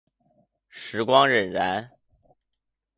[0.67, 1.87] 时光荏苒。